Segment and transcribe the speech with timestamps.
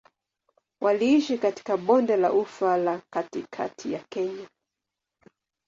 [0.81, 4.49] Waliishi katika Bonde la Ufa na katikati ya Kenya.